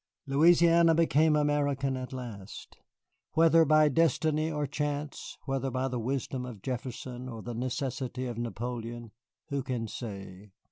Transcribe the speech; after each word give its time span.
Louisiana 0.25 0.95
became 0.95 1.35
American 1.35 1.95
at 1.95 2.11
last. 2.11 2.77
Whether 3.33 3.65
by 3.65 3.87
destiny 3.87 4.51
or 4.51 4.65
chance, 4.65 5.37
whether 5.45 5.69
by 5.69 5.89
the 5.89 5.99
wisdom 5.99 6.43
of 6.43 6.63
Jefferson 6.63 7.29
or 7.29 7.43
the 7.43 7.53
necessity 7.53 8.25
of 8.25 8.39
Napoleon, 8.39 9.11
who 9.49 9.61
can 9.61 9.87
say? 9.87 10.53